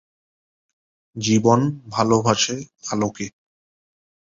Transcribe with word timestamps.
জীবন 1.15 1.59
ভালোবাসে 1.87 2.57
আলোকে। 2.87 3.25